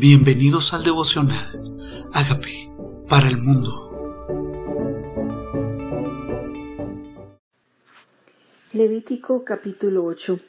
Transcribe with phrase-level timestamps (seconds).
[0.00, 2.08] Bienvenidos al devocional.
[2.14, 2.74] Hágame
[3.06, 3.68] para el mundo.
[8.72, 10.40] Levítico capítulo 8.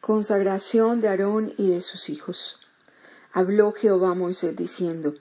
[0.00, 2.58] Consagración de Aarón y de sus hijos.
[3.32, 5.14] Habló Jehová a Moisés diciendo,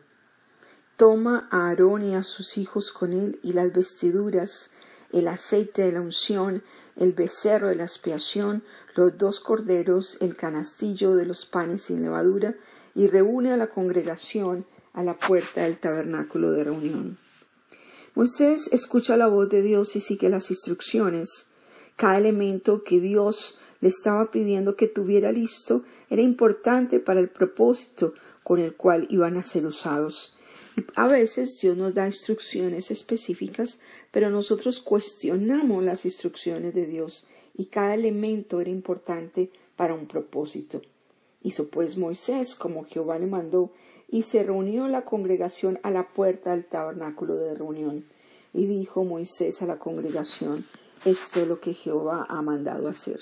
[0.95, 4.71] Toma a Aarón y a sus hijos con él y las vestiduras,
[5.13, 6.63] el aceite de la unción,
[6.95, 8.63] el becerro de la expiación,
[8.95, 12.55] los dos corderos, el canastillo de los panes sin levadura,
[12.97, 17.19] y reúne a la congregación a la puerta del tabernáculo de reunión.
[18.15, 21.52] Moisés escucha la voz de Dios y sigue las instrucciones.
[21.96, 28.15] Cada elemento que Dios le estaba pidiendo que tuviera listo era importante para el propósito
[28.41, 30.36] con el cual iban a ser usados.
[30.96, 33.80] A veces Dios nos da instrucciones específicas,
[34.11, 40.81] pero nosotros cuestionamos las instrucciones de Dios y cada elemento era importante para un propósito.
[41.47, 43.72] Hizo pues Moisés como Jehová le mandó,
[44.09, 48.03] y se reunió la congregación a la puerta del tabernáculo de reunión.
[48.52, 50.66] Y dijo Moisés a la congregación,
[51.05, 53.21] esto es lo que Jehová ha mandado hacer.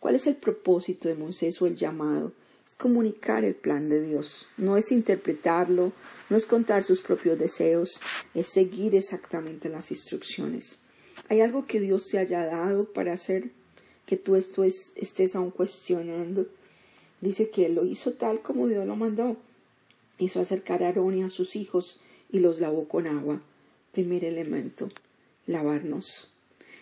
[0.00, 2.32] ¿Cuál es el propósito de Moisés o el llamado?
[2.66, 5.92] Es comunicar el plan de Dios, no es interpretarlo,
[6.30, 8.00] no es contar sus propios deseos,
[8.34, 10.80] es seguir exactamente las instrucciones.
[11.28, 13.52] ¿Hay algo que Dios te haya dado para hacer
[14.04, 16.48] que tú esto estés aún cuestionando?
[17.22, 19.36] Dice que él lo hizo tal como Dios lo mandó.
[20.18, 23.40] Hizo acercar a Aarón y a sus hijos y los lavó con agua.
[23.92, 24.90] Primer elemento,
[25.46, 26.32] lavarnos.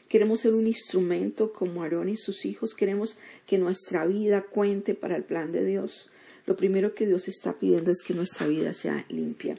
[0.08, 2.74] Queremos ser un instrumento como Aarón y sus hijos.
[2.74, 6.10] Queremos que nuestra vida cuente para el plan de Dios.
[6.46, 9.58] Lo primero que Dios está pidiendo es que nuestra vida sea limpia.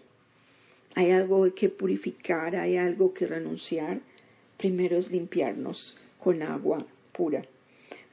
[0.96, 4.02] Hay algo que purificar, hay algo que renunciar.
[4.58, 7.46] Primero es limpiarnos con agua pura.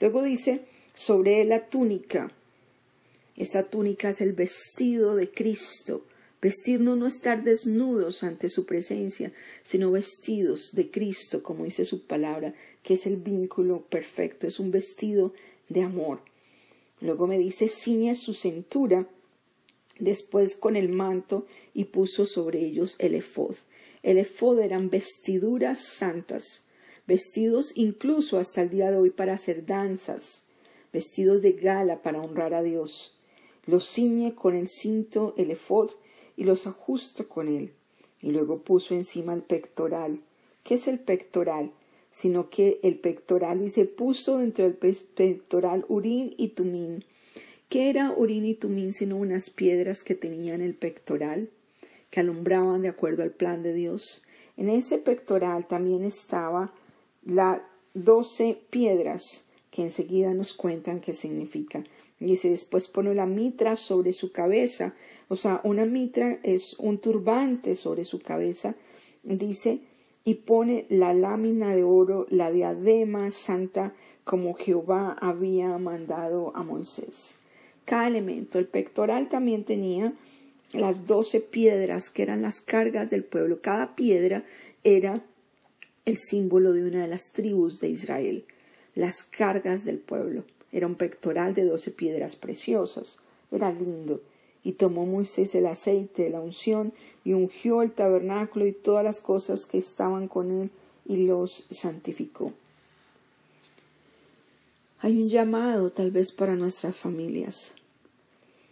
[0.00, 0.60] Luego dice,
[0.94, 2.30] sobre la túnica
[3.38, 6.04] esta túnica es el vestido de Cristo.
[6.42, 12.52] Vestirnos no estar desnudos ante su presencia, sino vestidos de Cristo, como dice su palabra,
[12.82, 15.32] que es el vínculo perfecto, es un vestido
[15.68, 16.20] de amor.
[17.00, 19.08] Luego me dice, ciñe su cintura,
[20.00, 23.54] después con el manto y puso sobre ellos el efod.
[24.02, 26.64] El efod eran vestiduras santas,
[27.06, 30.46] vestidos incluso hasta el día de hoy para hacer danzas,
[30.92, 33.14] vestidos de gala para honrar a Dios
[33.68, 35.90] los ciñe con el cinto, el efod,
[36.36, 37.72] y los ajusta con él.
[38.22, 40.20] Y luego puso encima el pectoral.
[40.62, 41.72] ¿Qué es el pectoral?
[42.10, 47.04] Sino que el pectoral y se puso entre el pectoral Urín y Tumín.
[47.68, 51.50] ¿Qué era Urín y Tumín sino unas piedras que tenían el pectoral,
[52.10, 54.24] que alumbraban de acuerdo al plan de Dios?
[54.56, 56.72] En ese pectoral también estaba
[57.22, 57.60] las
[57.92, 61.86] doce piedras que enseguida nos cuentan qué significan.
[62.20, 64.94] Dice, después pone la mitra sobre su cabeza.
[65.28, 68.74] O sea, una mitra es un turbante sobre su cabeza.
[69.22, 69.80] Dice,
[70.24, 77.38] y pone la lámina de oro, la diadema santa, como Jehová había mandado a Moisés.
[77.84, 80.12] Cada elemento, el pectoral también tenía
[80.72, 83.62] las doce piedras que eran las cargas del pueblo.
[83.62, 84.44] Cada piedra
[84.84, 85.24] era
[86.04, 88.44] el símbolo de una de las tribus de Israel,
[88.94, 90.44] las cargas del pueblo.
[90.72, 93.20] Era un pectoral de doce piedras preciosas.
[93.50, 94.20] Era lindo.
[94.64, 96.92] Y tomó Moisés el aceite de la unción
[97.24, 100.70] y ungió el tabernáculo y todas las cosas que estaban con él
[101.06, 102.52] y los santificó.
[105.00, 107.74] Hay un llamado tal vez para nuestras familias.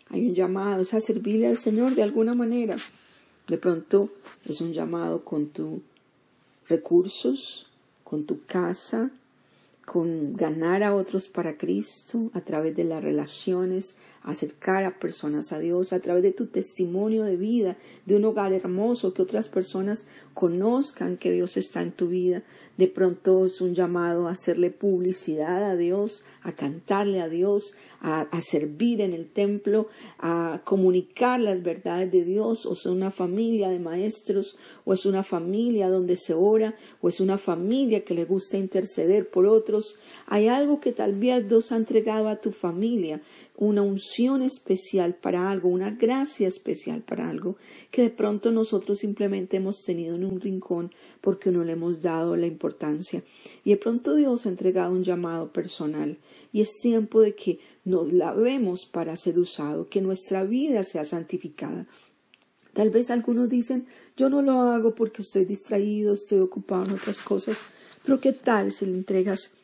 [0.08, 2.76] Hay un llamado, es a servirle al Señor de alguna manera.
[3.48, 4.10] De pronto
[4.44, 5.80] es un llamado con tus
[6.68, 7.68] recursos,
[8.04, 9.10] con tu casa,
[9.86, 15.60] con ganar a otros para Cristo a través de las relaciones, acercar a personas a
[15.60, 20.08] Dios, a través de tu testimonio de vida, de un hogar hermoso, que otras personas
[20.34, 22.42] conozcan que Dios está en tu vida.
[22.76, 28.26] De pronto es un llamado a hacerle publicidad a Dios, a cantarle a Dios, a,
[28.42, 29.88] servir en el templo,
[30.18, 35.22] a comunicar las verdades de Dios, o es una familia de maestros, o es una
[35.22, 39.98] familia donde se ora, o es una familia que le gusta interceder por otros.
[40.26, 43.20] Hay algo que tal vez Dios ha entregado a tu familia
[43.56, 47.56] una unción especial para algo, una gracia especial para algo
[47.90, 50.92] que de pronto nosotros simplemente hemos tenido en un rincón
[51.22, 53.22] porque no le hemos dado la importancia.
[53.64, 56.18] Y de pronto Dios ha entregado un llamado personal
[56.52, 61.86] y es tiempo de que nos lavemos para ser usado, que nuestra vida sea santificada.
[62.74, 63.86] Tal vez algunos dicen,
[64.18, 67.64] yo no lo hago porque estoy distraído, estoy ocupado en otras cosas,
[68.04, 69.54] pero ¿qué tal si le entregas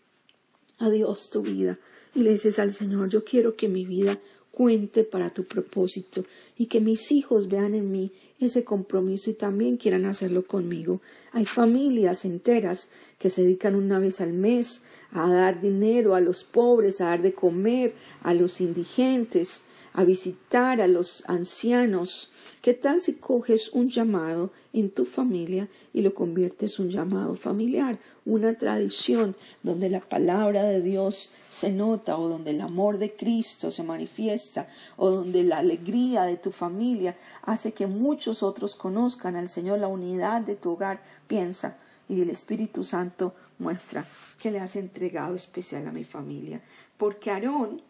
[0.79, 1.79] a Dios tu vida?
[2.15, 4.19] Y le dices al Señor, yo quiero que mi vida
[4.51, 6.25] cuente para tu propósito
[6.57, 11.01] y que mis hijos vean en mí ese compromiso y también quieran hacerlo conmigo.
[11.33, 16.45] Hay familias enteras que se dedican una vez al mes a dar dinero a los
[16.45, 19.65] pobres, a dar de comer a los indigentes,
[19.95, 22.33] a visitar a los ancianos.
[22.61, 27.35] ¿Qué tal si coges un llamado en tu familia y lo conviertes en un llamado
[27.35, 33.15] familiar, una tradición donde la palabra de Dios se nota o donde el amor de
[33.15, 39.37] Cristo se manifiesta o donde la alegría de tu familia hace que muchos otros conozcan
[39.37, 41.03] al Señor, la unidad de tu hogar?
[41.27, 41.79] Piensa
[42.09, 44.07] y el Espíritu Santo muestra
[44.41, 46.61] que le has entregado especial a mi familia.
[46.97, 47.83] Porque Aarón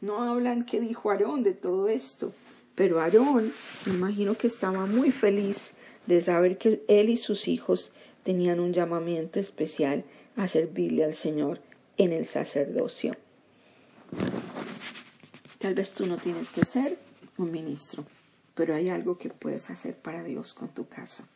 [0.00, 2.32] no hablan qué dijo Aarón de todo esto,
[2.74, 3.52] pero Aarón,
[3.86, 5.74] me imagino que estaba muy feliz
[6.06, 7.92] de saber que él y sus hijos
[8.22, 10.04] tenían un llamamiento especial
[10.36, 11.60] a servirle al Señor
[11.96, 13.16] en el sacerdocio.
[15.58, 16.96] Tal vez tú no tienes que ser
[17.36, 18.04] un ministro,
[18.54, 21.28] pero hay algo que puedes hacer para Dios con tu casa.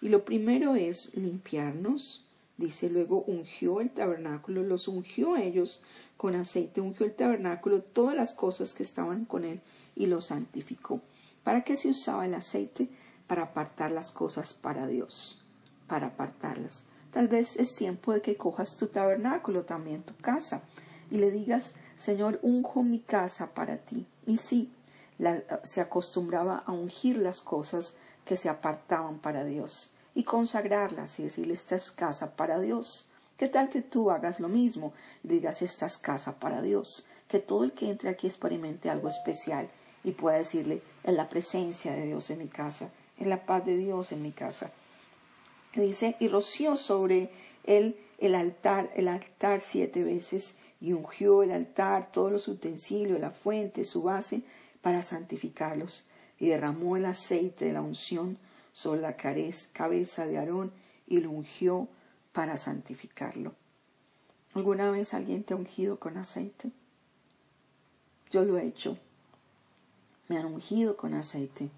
[0.00, 2.24] Y lo primero es limpiarnos.
[2.56, 5.82] Dice luego ungió el tabernáculo, los ungió ellos
[6.20, 9.62] con aceite, ungió el tabernáculo, todas las cosas que estaban con él
[9.96, 11.00] y lo santificó.
[11.44, 12.90] ¿Para qué se usaba el aceite?
[13.26, 15.42] Para apartar las cosas para Dios,
[15.86, 16.84] para apartarlas.
[17.10, 20.62] Tal vez es tiempo de que cojas tu tabernáculo también, tu casa,
[21.10, 24.06] y le digas, Señor, unjo mi casa para ti.
[24.26, 24.70] Y sí,
[25.64, 27.96] se acostumbraba a ungir las cosas
[28.26, 33.08] que se apartaban para Dios y consagrarlas y decirle, esta es casa para Dios.
[33.40, 34.92] ¿Qué tal que tú hagas lo mismo
[35.22, 37.08] digas esta es casa para Dios?
[37.26, 39.70] Que todo el que entre aquí experimente algo especial
[40.04, 43.78] y pueda decirle en la presencia de Dios en mi casa, en la paz de
[43.78, 44.72] Dios en mi casa.
[45.74, 47.30] dice, y roció sobre
[47.64, 53.30] él el altar, el altar siete veces, y ungió el altar, todos los utensilios, la
[53.30, 54.42] fuente, su base,
[54.82, 58.36] para santificarlos, y derramó el aceite de la unción
[58.74, 60.72] sobre la cabeza de Aarón,
[61.06, 61.88] y lo ungió
[62.32, 63.54] para santificarlo.
[64.54, 66.72] ¿Alguna vez alguien te ha ungido con aceite?
[68.30, 68.98] Yo lo he hecho.
[70.28, 71.70] Me han ungido con aceite.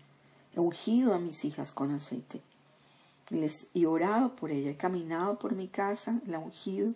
[0.55, 2.41] He ungido a mis hijas con aceite.
[3.31, 4.71] Les he orado por ella.
[4.71, 6.93] He caminado por mi casa, la he ungido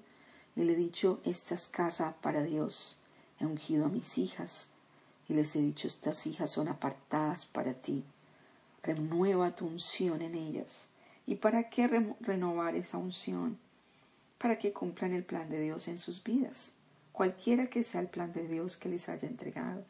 [0.55, 2.99] y le he dicho, esta es casa para Dios.
[3.38, 4.70] He ungido a mis hijas
[5.29, 8.05] y les he dicho, estas hijas son apartadas para ti.
[8.82, 10.88] Renueva tu unción en ellas.
[11.26, 11.88] ¿Y para qué
[12.20, 13.58] renovar esa unción?
[14.38, 16.75] Para que cumplan el plan de Dios en sus vidas,
[17.11, 19.84] cualquiera que sea el plan de Dios que les haya entregado,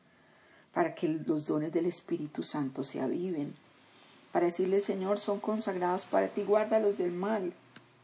[0.73, 3.55] para que los dones del Espíritu Santo se aviven,
[4.33, 7.53] para decirle, Señor, son consagrados para ti, guárdalos del mal,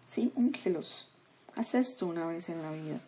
[0.09, 1.11] sí, úngelos.
[1.55, 3.01] Haz esto una vez en la vida.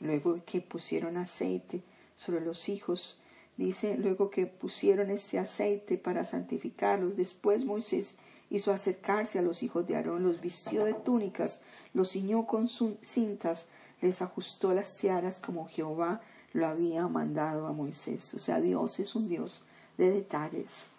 [0.00, 1.82] Luego que pusieron aceite
[2.16, 3.22] sobre los hijos,
[3.56, 8.18] dice, luego que pusieron este aceite para santificarlos, después Moisés
[8.52, 11.62] hizo acercarse a los hijos de Aarón, los vistió de túnicas,
[11.94, 13.70] los ciñó con cintas,
[14.02, 16.20] les ajustó las tiaras como Jehová
[16.52, 18.34] lo había mandado a Moisés.
[18.34, 19.64] O sea, Dios es un Dios
[19.96, 20.90] de detalles.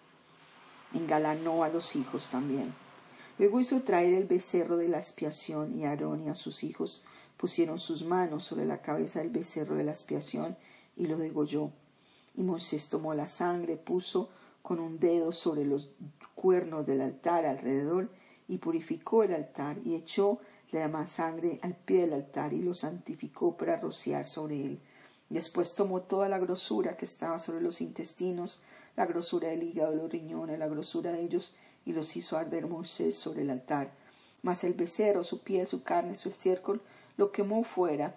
[0.96, 2.74] Engalanó a los hijos también.
[3.38, 7.06] Luego hizo traer el becerro de la expiación y Aarón y a sus hijos
[7.38, 10.58] pusieron sus manos sobre la cabeza del becerro de la expiación
[10.96, 11.70] y lo degolló.
[12.36, 14.30] Y Moisés tomó la sangre, puso
[14.64, 15.94] con un dedo sobre los
[16.34, 18.10] cuernos del altar alrededor
[18.48, 20.40] y purificó el altar y echó
[20.72, 24.80] la demás sangre al pie del altar y lo santificó para rociar sobre él.
[25.30, 28.64] Después tomó toda la grosura que estaba sobre los intestinos,
[28.96, 31.56] la grosura del hígado, los riñones, la grosura de ellos,
[31.86, 33.92] y los hizo arder Moisés sobre el altar.
[34.42, 36.82] Mas el becerro, su piel, su carne, su estiércol,
[37.18, 38.16] lo quemó fuera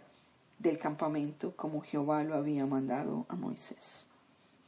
[0.58, 4.08] del campamento, como Jehová lo había mandado a Moisés.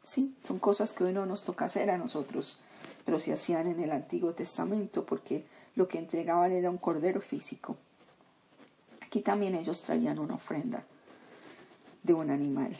[0.08, 2.58] Sí, son cosas que hoy no nos toca hacer a nosotros,
[3.04, 5.44] pero se hacían en el Antiguo Testamento porque
[5.76, 7.76] lo que entregaban era un cordero físico.
[9.02, 10.82] Aquí también ellos traían una ofrenda
[12.02, 12.74] de un animal.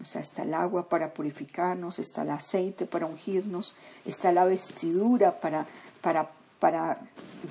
[0.00, 5.38] O sea, está el agua para purificarnos, está el aceite para ungirnos, está la vestidura
[5.38, 5.66] para,
[6.00, 6.98] para, para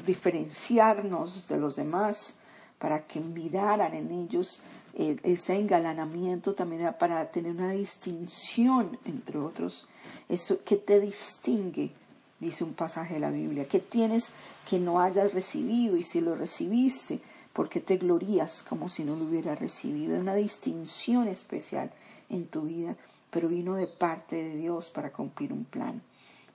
[0.07, 2.39] diferenciarnos de los demás,
[2.79, 9.87] para que miraran en ellos ese engalanamiento también era para tener una distinción entre otros.
[10.27, 11.91] Eso que te distingue,
[12.39, 14.33] dice un pasaje de la Biblia, que tienes
[14.69, 17.19] que no hayas recibido y si lo recibiste,
[17.53, 20.19] porque te glorías como si no lo hubieras recibido.
[20.19, 21.91] Una distinción especial
[22.29, 22.95] en tu vida,
[23.29, 26.01] pero vino de parte de Dios para cumplir un plan.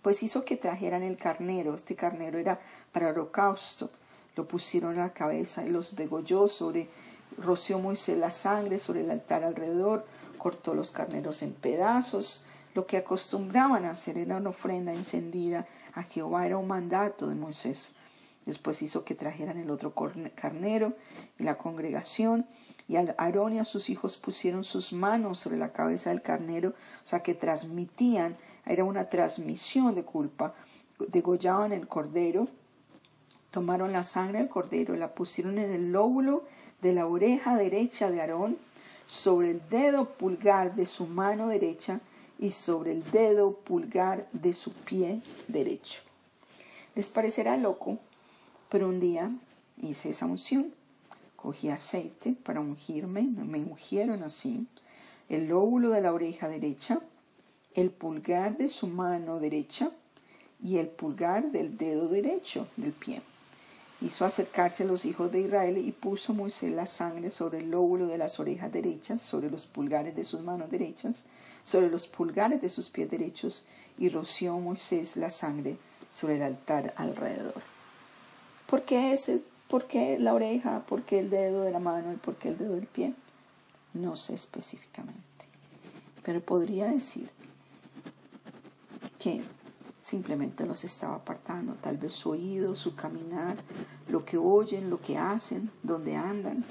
[0.03, 2.61] Pues hizo que trajeran el carnero, este carnero era
[2.93, 3.91] para holocausto,
[4.37, 6.89] lo pusieron a la cabeza y los degolló sobre
[7.39, 10.07] roció Moisés la sangre sobre el altar alrededor,
[10.39, 12.47] cortó los carneros en pedazos.
[12.75, 17.35] Lo que acostumbraban a hacer era una ofrenda encendida a Jehová, era un mandato de
[17.35, 17.95] Moisés.
[18.47, 19.95] Después hizo que trajeran el otro
[20.35, 20.93] carnero
[21.39, 22.47] y la congregación
[22.87, 26.71] y Aarón y a sus hijos pusieron sus manos sobre la cabeza del carnero,
[27.05, 28.37] o sea que transmitían,
[28.67, 30.55] era una transmisión de culpa,
[31.09, 32.49] degollaban el cordero,
[33.51, 36.45] tomaron la sangre del cordero, la pusieron en el lóbulo
[36.85, 38.59] de la oreja derecha de Aarón,
[39.07, 42.01] sobre el dedo pulgar de su mano derecha
[42.39, 46.03] y sobre el dedo pulgar de su pie derecho.
[46.95, 47.97] Les parecerá loco,
[48.69, 49.31] pero un día
[49.81, 50.75] hice esa unción
[51.37, 54.67] Cogí aceite para ungirme, me ungieron así,
[55.29, 57.01] el lóbulo de la oreja derecha,
[57.75, 59.91] el pulgar de su mano derecha
[60.63, 63.21] y el pulgar del dedo derecho del pie.
[64.05, 68.07] Hizo acercarse a los hijos de Israel y puso Moisés la sangre sobre el lóbulo
[68.07, 71.25] de las orejas derechas, sobre los pulgares de sus manos derechas,
[71.65, 73.67] sobre los pulgares de sus pies derechos,
[73.99, 75.79] y roció Moisés la sangre
[76.13, 77.63] sobre el altar alrededor.
[78.67, 80.85] ¿Por qué ese ¿Por qué la oreja?
[80.87, 82.13] ¿Por qué el dedo de la mano?
[82.13, 83.15] ¿Y por qué el dedo del pie?
[83.95, 85.21] No sé específicamente.
[86.23, 87.29] Pero podría decir
[89.19, 89.43] que
[90.05, 93.57] simplemente los estaba apartando, tal vez su oído, su caminar,
[94.09, 96.65] lo que oyen, lo que hacen, donde andan.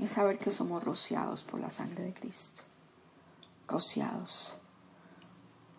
[0.00, 2.62] Es saber que somos rociados por la sangre de Cristo.
[3.66, 4.58] Rociados.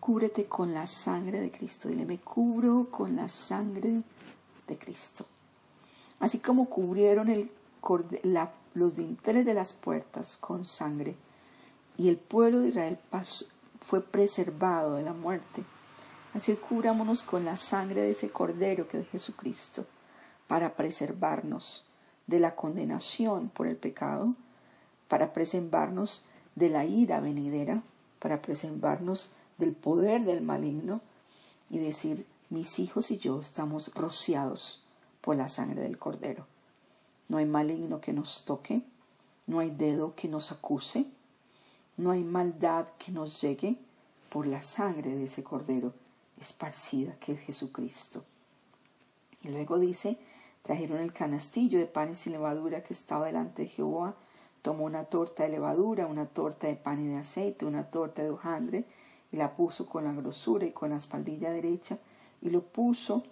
[0.00, 1.88] Cúbrete con la sangre de Cristo.
[1.88, 4.02] Dile, me cubro con la sangre
[4.66, 5.26] de Cristo
[6.20, 7.50] así como cubrieron el,
[8.74, 11.16] los dinteles de las puertas con sangre,
[11.98, 12.98] y el pueblo de Israel
[13.84, 15.64] fue preservado de la muerte.
[16.32, 19.84] Así cubrámonos con la sangre de ese cordero que es Jesucristo,
[20.46, 21.84] para preservarnos
[22.26, 24.34] de la condenación por el pecado,
[25.08, 27.82] para preservarnos de la ira venidera,
[28.20, 31.00] para preservarnos del poder del maligno
[31.68, 34.84] y decir, mis hijos y yo estamos rociados
[35.20, 36.46] por la sangre del Cordero.
[37.28, 38.82] No hay maligno que nos toque,
[39.46, 41.06] no hay dedo que nos acuse,
[41.96, 43.76] no hay maldad que nos llegue
[44.30, 45.92] por la sangre de ese Cordero
[46.40, 48.24] esparcida que es Jesucristo.
[49.42, 50.18] Y luego dice,
[50.62, 54.14] trajeron el canastillo de panes y levadura que estaba delante de Jehová,
[54.62, 58.30] tomó una torta de levadura, una torta de pan y de aceite, una torta de
[58.30, 58.84] hojaldre,
[59.32, 61.98] y la puso con la grosura y con la espaldilla derecha,
[62.42, 63.22] y lo puso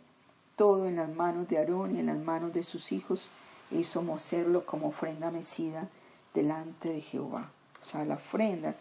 [0.56, 3.32] todo en las manos de Aarón y en las manos de sus hijos,
[3.70, 5.88] e hizo mocerlo como ofrenda mecida
[6.32, 7.50] delante de Jehová.
[7.80, 8.74] O sea, la ofrenda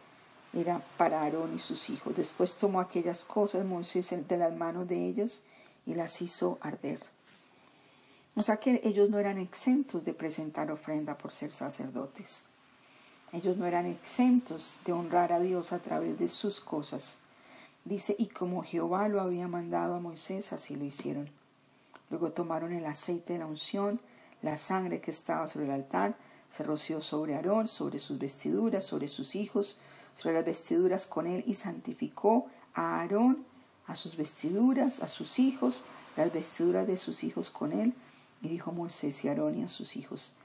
[0.62, 2.16] era para Aarón y sus hijos.
[2.16, 5.44] Después tomó aquellas cosas Moisés de las manos de ellos
[5.86, 7.00] y las hizo arder.
[8.36, 12.46] O sea que ellos no eran exentos de presentar ofrenda por ser sacerdotes.
[13.34, 17.24] Ellos no eran exentos de honrar a Dios a través de sus cosas.
[17.84, 21.30] Dice, y como Jehová lo había mandado a Moisés, así lo hicieron.
[22.10, 24.00] Luego tomaron el aceite de la unción,
[24.42, 26.16] la sangre que estaba sobre el altar,
[26.52, 29.80] se roció sobre Aarón, sobre sus vestiduras, sobre sus hijos,
[30.18, 33.46] sobre las vestiduras con él y santificó a Aarón,
[33.86, 35.86] a sus vestiduras, a sus hijos,
[36.18, 37.94] las vestiduras de sus hijos con él.
[38.42, 40.38] Y dijo Moisés y Aarón y a sus hijos,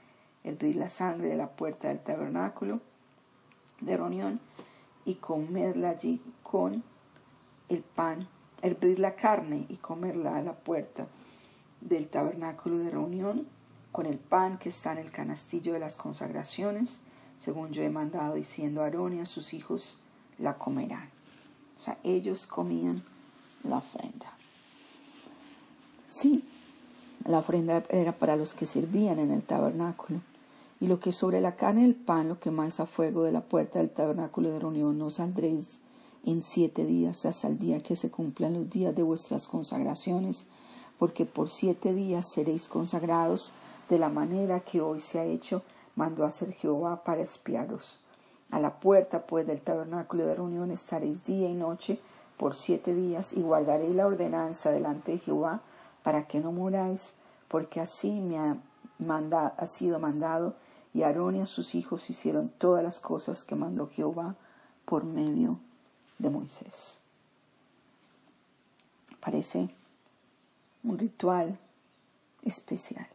[0.43, 2.79] el pedir la sangre de la puerta del tabernáculo
[3.81, 4.39] de reunión
[5.05, 6.83] y comerla allí con
[7.69, 8.27] el pan,
[8.61, 11.07] el pedir la carne y comerla a la puerta
[11.81, 13.47] del tabernáculo de reunión,
[13.91, 17.03] con el pan que está en el canastillo de las consagraciones,
[17.43, 19.99] según yo he mandado, diciendo a Aarón y a sus hijos,
[20.39, 21.09] la comerán.
[21.75, 23.03] O sea, ellos comían
[23.63, 24.31] la ofrenda.
[26.07, 26.47] Sí,
[27.25, 30.21] la ofrenda era para los que servían en el tabernáculo.
[30.79, 33.79] Y lo que sobre la carne del pan lo quemáis a fuego de la puerta
[33.79, 35.81] del tabernáculo de reunión, no saldréis
[36.25, 40.47] en siete días hasta el día que se cumplan los días de vuestras consagraciones
[40.97, 43.51] porque por siete días seréis consagrados
[43.89, 45.61] de la manera que hoy se ha hecho,
[45.95, 47.99] mandó hacer Jehová para espiaros.
[48.51, 51.99] A la puerta pues del tabernáculo de reunión estaréis día y noche
[52.37, 55.61] por siete días y guardaréis la ordenanza delante de Jehová
[56.03, 57.15] para que no muráis,
[57.47, 60.55] porque así me ha, sido mandado
[60.93, 64.35] y Aarón y sus hijos hicieron todas las cosas que mandó Jehová
[64.85, 65.57] por medio
[66.19, 66.99] de Moisés.
[69.19, 69.69] Parece
[70.83, 71.57] un ritual
[72.43, 73.07] especial.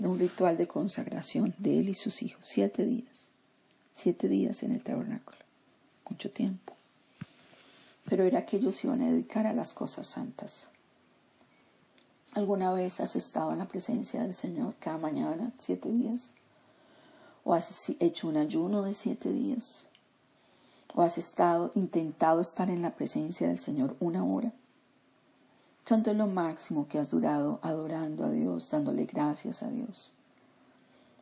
[0.00, 2.40] Era un ritual de consagración de él y sus hijos.
[2.42, 3.28] Siete días.
[3.92, 5.36] Siete días en el tabernáculo.
[6.08, 6.74] Mucho tiempo.
[8.06, 10.68] Pero era que ellos iban a dedicar a las cosas santas.
[12.32, 16.32] ¿Alguna vez has estado en la presencia del Señor cada mañana, siete días?
[17.44, 19.88] ¿O has hecho un ayuno de siete días?
[20.94, 24.50] ¿O has estado intentado estar en la presencia del Señor una hora?
[25.90, 30.12] ¿Cuánto es lo máximo que has durado adorando a Dios, dándole gracias a Dios?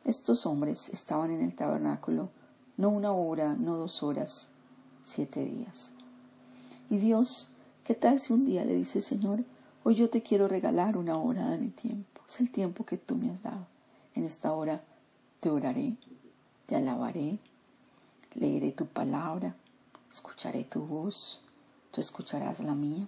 [0.05, 2.29] Estos hombres estaban en el tabernáculo
[2.77, 4.51] no una hora, no dos horas,
[5.03, 5.93] siete días.
[6.87, 9.43] Y Dios, ¿qué tal si un día le dice, Señor,
[9.83, 12.21] hoy yo te quiero regalar una hora de mi tiempo?
[12.29, 13.65] Es el tiempo que tú me has dado.
[14.13, 14.83] En esta hora
[15.39, 15.95] te oraré,
[16.67, 17.39] te alabaré,
[18.35, 19.55] leeré tu palabra,
[20.11, 21.41] escucharé tu voz,
[21.89, 23.07] tú escucharás la mía.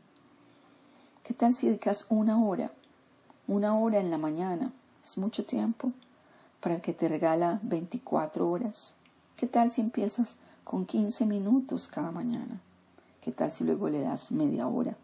[1.23, 2.71] ¿Qué tal si dedicas una hora,
[3.47, 4.73] una hora en la mañana?
[5.03, 5.91] Es mucho tiempo
[6.59, 8.95] para el que te regala 24 horas.
[9.35, 12.59] ¿Qué tal si empiezas con 15 minutos cada mañana?
[13.21, 14.97] ¿Qué tal si luego le das media hora?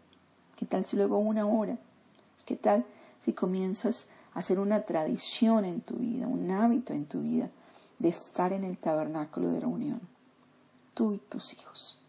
[0.56, 1.78] ¿Qué tal si luego una hora?
[2.44, 2.84] ¿Qué tal
[3.24, 7.48] si comienzas a hacer una tradición en tu vida, un hábito en tu vida
[8.00, 10.00] de estar en el tabernáculo de reunión?
[10.94, 12.00] Tú y tus hijos.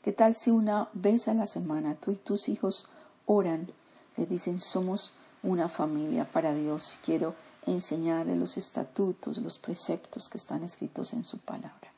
[0.00, 2.88] ¿Qué tal si una vez a la semana tú y tus hijos
[3.30, 3.70] oran,
[4.16, 10.64] les dicen, somos una familia para Dios, quiero enseñarle los estatutos, los preceptos que están
[10.64, 11.92] escritos en su palabra.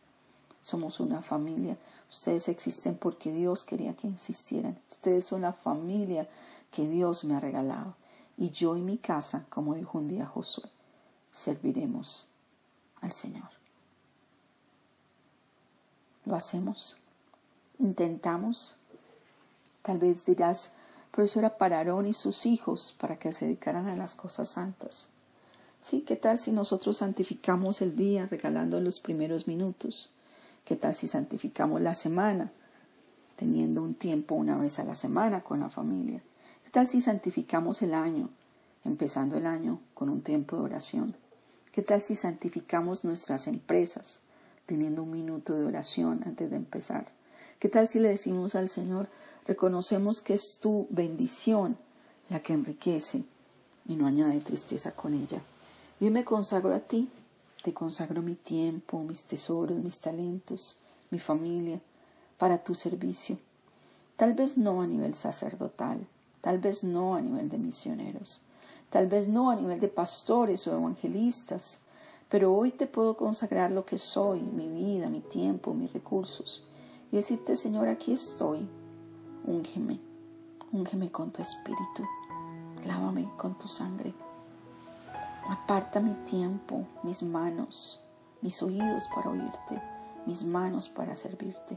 [0.60, 1.78] Somos una familia,
[2.10, 6.28] ustedes existen porque Dios quería que existieran, ustedes son la familia
[6.70, 7.94] que Dios me ha regalado.
[8.36, 10.68] Y yo y mi casa, como dijo un día Josué,
[11.32, 12.28] serviremos
[13.00, 13.48] al Señor.
[16.26, 16.98] ¿Lo hacemos?
[17.78, 18.76] ¿Intentamos?
[19.82, 20.74] Tal vez dirás,
[21.12, 24.48] pero eso era para Aarón y sus hijos, para que se dedicaran a las cosas
[24.48, 25.08] santas.
[25.82, 30.10] Sí, ¿qué tal si nosotros santificamos el día regalando los primeros minutos?
[30.64, 32.52] ¿Qué tal si santificamos la semana,
[33.36, 36.22] teniendo un tiempo una vez a la semana con la familia?
[36.64, 38.30] ¿Qué tal si santificamos el año,
[38.84, 41.14] empezando el año con un tiempo de oración?
[41.72, 44.22] ¿Qué tal si santificamos nuestras empresas,
[44.66, 47.06] teniendo un minuto de oración antes de empezar?
[47.58, 49.08] ¿Qué tal si le decimos al Señor,
[49.46, 51.76] Reconocemos que es tu bendición
[52.28, 53.24] la que enriquece
[53.86, 55.42] y no añade tristeza con ella.
[56.00, 57.08] Yo me consagro a ti,
[57.62, 60.78] te consagro mi tiempo, mis tesoros, mis talentos,
[61.10, 61.80] mi familia,
[62.38, 63.38] para tu servicio.
[64.16, 66.06] Tal vez no a nivel sacerdotal,
[66.40, 68.42] tal vez no a nivel de misioneros,
[68.90, 71.82] tal vez no a nivel de pastores o evangelistas,
[72.28, 76.64] pero hoy te puedo consagrar lo que soy, mi vida, mi tiempo, mis recursos,
[77.10, 78.68] y decirte, Señor, aquí estoy,
[79.44, 79.98] Úngeme,
[80.70, 82.06] úngeme con tu espíritu,
[82.84, 84.14] lávame con tu sangre.
[85.48, 88.00] Aparta mi tiempo, mis manos,
[88.40, 89.82] mis oídos para oírte,
[90.26, 91.76] mis manos para servirte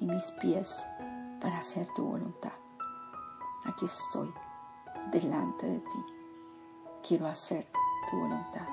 [0.00, 0.84] y mis pies
[1.40, 2.52] para hacer tu voluntad.
[3.64, 4.30] Aquí estoy,
[5.10, 6.04] delante de ti.
[7.06, 7.66] Quiero hacer
[8.10, 8.66] tu voluntad.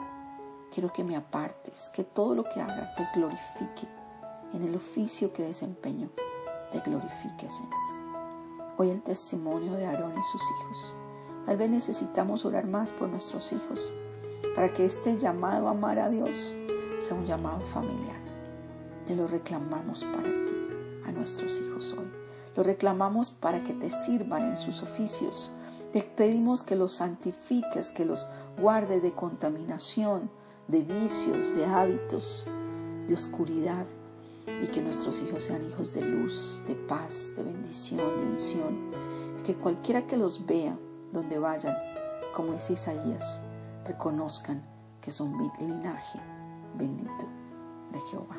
[0.74, 3.88] Quiero que me apartes, que todo lo que haga te glorifique.
[4.52, 6.10] En el oficio que desempeño,
[6.72, 7.85] te glorifique, Señor.
[8.78, 10.94] Hoy el testimonio de Aarón y sus hijos.
[11.46, 13.94] Tal vez necesitamos orar más por nuestros hijos
[14.54, 16.54] para que este llamado a amar a Dios
[17.00, 18.20] sea un llamado familiar.
[19.06, 20.68] Te lo reclamamos para ti,
[21.06, 22.12] a nuestros hijos hoy.
[22.54, 25.54] Lo reclamamos para que te sirvan en sus oficios.
[25.94, 28.28] Te pedimos que los santifiques, que los
[28.60, 30.30] guardes de contaminación,
[30.68, 32.46] de vicios, de hábitos,
[33.08, 33.86] de oscuridad
[34.48, 38.92] y que nuestros hijos sean hijos de luz, de paz, de bendición, de unción.
[39.46, 40.78] Que cualquiera que los vea
[41.12, 41.76] donde vayan,
[42.34, 43.42] como dice Isaías,
[43.86, 44.64] reconozcan
[45.02, 46.20] que son linaje
[46.78, 47.28] bendito
[47.92, 48.38] de Jehová.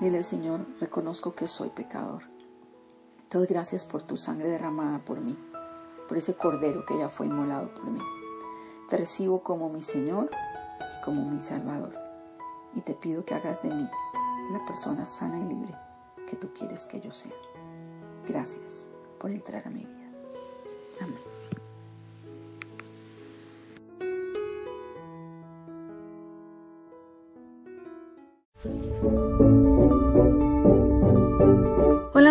[0.00, 2.22] Dile, Señor, reconozco que soy pecador.
[3.28, 5.36] Te gracias por tu sangre derramada por mí,
[6.08, 8.00] por ese cordero que ya fue inmolado por mí.
[8.88, 10.30] Te recibo como mi Señor
[10.80, 11.94] y como mi Salvador.
[12.74, 13.88] Y te pido que hagas de mí
[14.52, 15.74] la persona sana y libre
[16.28, 17.32] que tú quieres que yo sea.
[18.26, 20.10] Gracias por entrar a mi vida.
[21.00, 21.20] Amén.